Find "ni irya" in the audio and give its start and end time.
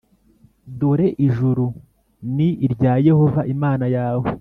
2.35-2.93